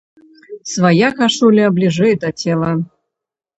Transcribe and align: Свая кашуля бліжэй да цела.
Свая 0.71 1.09
кашуля 1.19 1.69
бліжэй 1.77 2.19
да 2.25 2.29
цела. 2.43 2.75